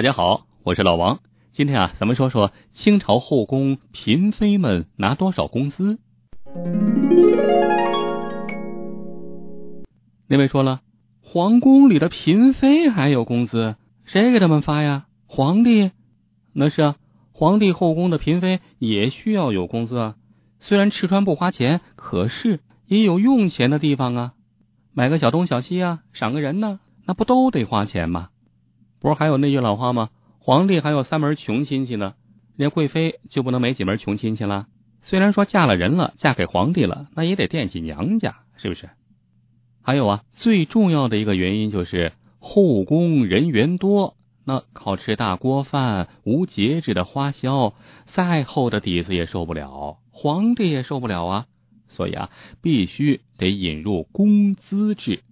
[0.00, 1.18] 大家好，我是老王。
[1.52, 5.98] 今天啊，咱们说说清朝后宫嫔妃们拿多少工资。
[10.26, 10.80] 那位说了，
[11.20, 13.76] 皇宫里的嫔妃还有工资，
[14.06, 15.04] 谁给他们发呀？
[15.26, 15.90] 皇帝？
[16.54, 16.96] 那是啊，
[17.32, 20.14] 皇帝后宫的嫔妃也需要有工资啊。
[20.60, 24.32] 虽然吃穿不花钱，可是也有用钱的地方啊。
[24.94, 28.30] 买个小东小西啊，赏个人呢，那不都得花钱吗？
[29.00, 30.10] 不是还有那句老话吗？
[30.38, 32.14] 皇帝还有三门穷亲戚呢，
[32.56, 34.66] 连贵妃就不能没几门穷亲戚了？
[35.02, 38.90] 虽然说嫁了人了，嫁给皇帝了，那也得惦记娘家，是不是？
[39.82, 47.72] 还有啊，最重要的一个原因就是后宫人员多，那靠吃大锅饭、无节制的花销，
[48.12, 51.46] 再厚的底子也受不了，皇帝也受不了啊。
[51.88, 52.30] 所以啊，
[52.62, 55.22] 必须得引入工资制。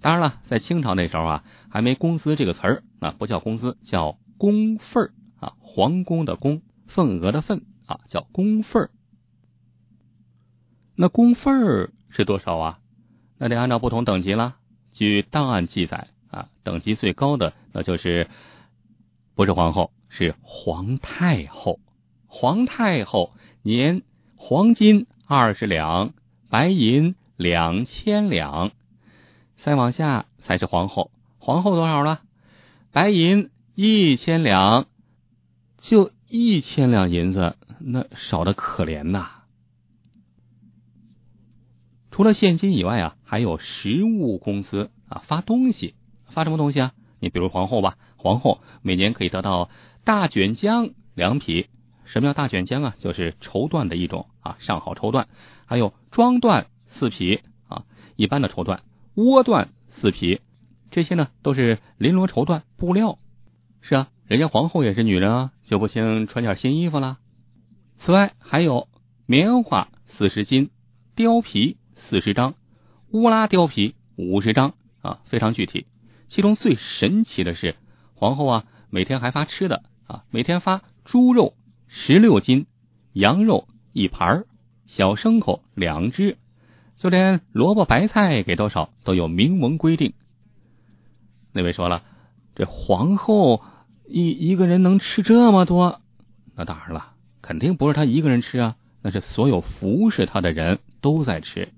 [0.00, 5.52] 当然了，在清朝那时候啊，还没工资这个词儿啊，不叫工资，叫公份儿啊。
[5.60, 8.90] 皇宫的宫，份额的份啊，叫公份儿。
[10.96, 12.78] 那公份儿是多少啊？
[13.38, 14.56] 那得按照不同等级了。
[14.92, 18.28] 据档案记载啊，等级最高的那就是
[19.34, 21.78] 不是皇后，是皇太后。
[22.26, 23.32] 皇太后
[23.62, 24.02] 年
[24.36, 26.14] 黄金二十两，
[26.48, 28.70] 白银两千两。
[29.62, 32.22] 再往下才是皇后，皇后多少了？
[32.92, 34.86] 白银一千两，
[35.78, 39.28] 就一千两银子，那少的可怜呐！
[42.10, 45.94] 除了现金以外啊，还有实物工资啊，发东西，
[46.26, 46.92] 发什么东西啊？
[47.20, 49.70] 你比如皇后吧，皇后每年可以得到
[50.04, 51.68] 大卷浆两匹。
[52.06, 52.96] 什么叫大卷浆啊？
[52.98, 55.26] 就是绸缎的一种啊，上好绸缎，
[55.66, 56.64] 还有装缎
[56.98, 57.84] 四匹啊，
[58.16, 58.80] 一般的绸缎。
[59.20, 59.68] 窝缎
[60.00, 60.40] 四匹，
[60.90, 63.18] 这些呢都是绫罗绸缎布料。
[63.82, 67.18] 是啊，人家皇后也是女人啊，就不兴穿件新衣服啦。
[67.96, 68.88] 此外还有
[69.26, 70.70] 棉花四十斤，
[71.16, 72.54] 貂皮四十张，
[73.10, 75.86] 乌拉貂皮五十张啊，非常具体。
[76.28, 77.76] 其中最神奇的是，
[78.14, 81.52] 皇后啊每天还发吃的啊，每天发猪肉
[81.88, 82.66] 十六斤，
[83.12, 84.44] 羊肉一盘
[84.86, 86.38] 小牲口两只。
[87.00, 90.12] 就连萝卜白菜给多少都有明文规定。
[91.50, 92.02] 那位说了，
[92.54, 93.62] 这皇后
[94.06, 96.02] 一一个人能吃这么多？
[96.54, 101.70] 那当然了，肯定不是她一个人吃啊，那是所有服侍她的人都在吃。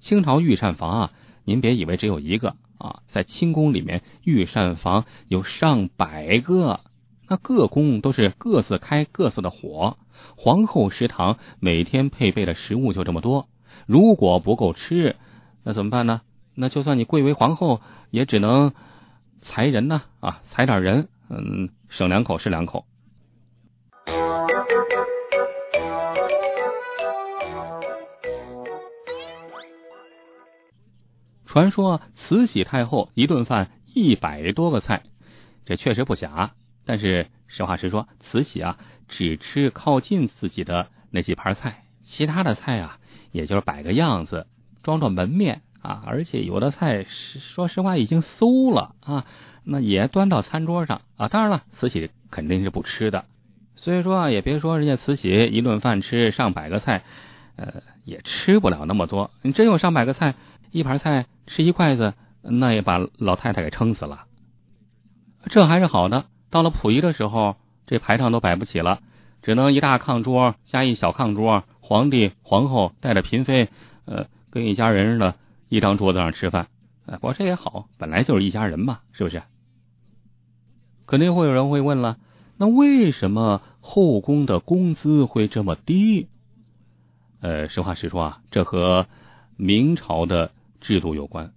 [0.00, 1.10] 清朝御膳房啊，
[1.44, 6.80] 您别以为只有一个啊，在清宫里面，御膳房有上百个，
[7.28, 9.98] 那各宫都是各自开各自的火。
[10.36, 13.46] 皇后食堂每天配备的食物就这么多。
[13.86, 15.16] 如果不够吃，
[15.62, 16.20] 那怎么办呢？
[16.54, 17.80] 那就算你贵为皇后，
[18.10, 18.72] 也只能
[19.42, 22.84] 裁人呢啊，裁点人，嗯，省两口是两口。
[31.44, 35.02] 传说慈禧太后一顿饭一百多个菜，
[35.64, 36.52] 这确实不假。
[36.84, 42.98] 但是实话实说，慈禧啊，只吃靠近自己的那几盘菜，其他的菜啊。
[43.34, 44.46] 也就是摆个样子，
[44.84, 49.26] 装装门面啊，而且有的菜说实话已经馊了啊，
[49.64, 51.26] 那也端到餐桌上啊。
[51.26, 53.24] 当然了，慈禧肯定是不吃的，
[53.74, 57.02] 所以说啊，也别说人家慈禧一顿饭吃上百个菜，
[57.56, 59.32] 呃，也吃不了那么多。
[59.42, 60.36] 你真有上百个菜，
[60.70, 64.26] 一盘菜吃一筷子，那也把老太太给撑死了。
[65.46, 69.00] 这还是好的，到了溥仪的时候，这排场都摆不起了，
[69.42, 71.64] 只能一大炕桌加一小炕桌。
[71.86, 73.68] 皇帝、皇后带着嫔妃，
[74.06, 75.34] 呃，跟一家人似的，
[75.68, 76.68] 一张桌子上吃饭。
[77.04, 79.42] 哎，不过这也好，本来就是一家人嘛，是不是？
[81.06, 82.16] 肯定会有人会问了，
[82.56, 86.28] 那为什么后宫的工资会这么低？
[87.42, 89.06] 呃，实话实说啊，这和
[89.58, 91.52] 明朝的制度有关。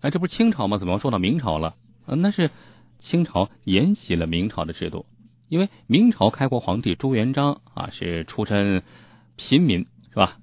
[0.00, 0.78] 哎，这不是清朝吗？
[0.78, 1.74] 怎么说到明朝了？
[2.06, 2.50] 那是
[3.00, 5.04] 清朝沿袭了明朝的制度，
[5.46, 8.82] 因为明朝开国皇帝朱元璋啊，是出身。
[9.38, 10.36] 平民是吧？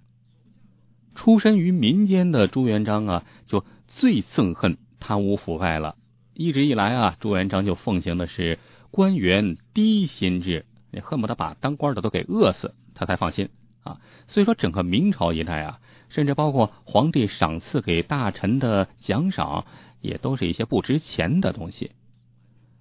[1.16, 5.96] 出身于民间的朱元璋啊，就最憎恨贪污腐败了。
[6.34, 8.58] 一直以来啊，朱元璋就奉行的是
[8.90, 13.50] 官员低薪制，你恨不得把当官的都给饿死，他才放心
[13.84, 14.00] 啊。
[14.28, 19.66] 所以说，整个明朝一代啊，甚至包括皇帝赏赐给大臣的奖赏，
[20.02, 21.92] 也都是一些不值钱的东西。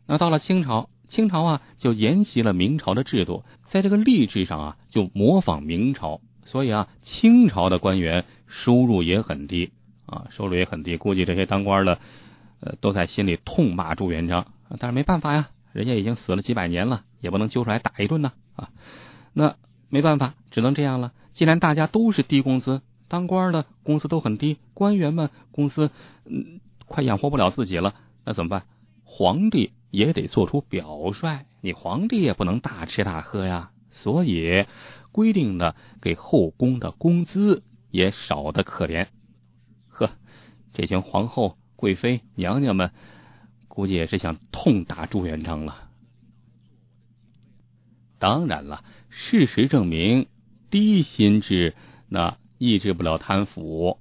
[0.07, 0.89] 那到了清朝。
[1.09, 9.73] 清朝啊，就沿袭了明朝的制度，在这个吏治上啊，就模仿明朝，所以啊，清朝的官员收入也很低
[10.07, 10.97] 啊，收入也很低。
[10.97, 11.99] 估计这些当官的，
[12.61, 14.47] 呃，都在心里痛骂朱元璋，
[14.79, 18.71] 但是没办法呀，人家已经死了几百年了，也不能揪出来打一顿呢啊！
[19.33, 19.57] 那
[19.89, 21.13] 没办法，只能这样了。
[21.33, 25.91] 既然大家都是低工资，当官的工资都很低，官员们工资
[26.25, 28.65] 嗯快养活不了自己了，那怎么办？
[29.05, 33.71] 皇帝也得做出表率，你皇帝也不能大吃大喝呀。
[33.91, 34.67] 所以
[35.13, 39.07] 规定的给后宫的工资也少得可怜。
[39.89, 40.11] 呵，
[40.75, 42.91] 这群皇后、贵妃、娘娘们。
[43.67, 45.91] 估计也是想痛打朱元璋了。
[48.21, 50.29] 当然了，事实证明，
[50.71, 51.75] 低薪制
[52.09, 53.99] 那抑制不了贪腐。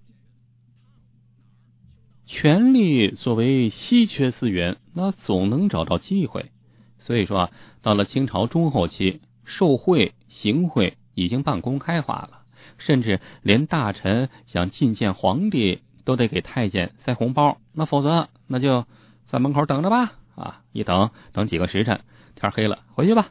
[2.25, 6.51] 权力作为稀缺资源，那总能找到机会。
[6.99, 12.41] 所以说啊，到了清朝中后期，受贿、行贿已经半公开化了，
[12.77, 18.85] 甚至连大臣想觐见皇帝，都得给太监塞红包，那否则那就。
[19.29, 22.01] 在门口等着吧，啊，一等等几个时辰，
[22.35, 23.29] 天黑了，回去吧。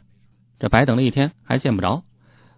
[0.58, 2.02] 这白等了一天，还见不着。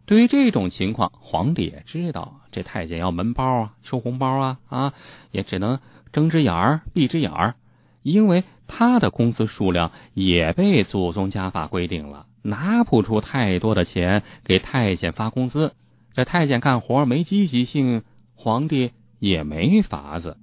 [0.06, 4.94] 对于这种情况，皇帝也知道这太监要门包啊，收红包啊，啊，
[5.30, 5.78] 也只能
[6.12, 7.54] 睁只眼儿闭只眼儿，
[8.02, 15.72] 因为他的工资数量也被祖宗家法规定了，拿不出太多的钱给太监发工资。
[16.12, 18.02] 这太监干活没积极性，
[18.34, 20.36] 皇帝也没法子。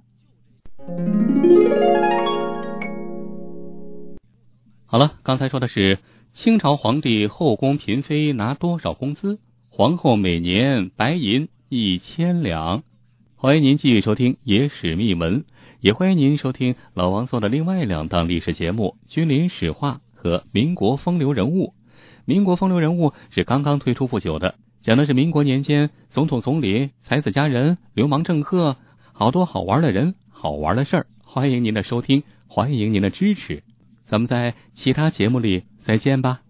[4.86, 6.00] 好了，刚才说的是
[6.34, 9.38] 清朝皇帝后宫嫔妃拿多少工资？
[9.74, 12.82] 皇后每年白银一千两。
[13.36, 15.40] 欢迎您继续收听《野史秘闻》，
[15.80, 21.68] 也欢迎您收听老王做的另外两档历史节目《君临史话》和《民国风流人物》。
[22.26, 28.76] 《民国风流人物》是刚刚推出不久的，讲的是民国年间总统、总理、才子佳人、流氓政客，
[29.14, 31.06] 好多好玩的人、好玩的事儿。
[31.24, 33.62] 欢迎您的收听，欢迎您的支持。
[34.04, 36.42] 咱们在其他节目里再见吧。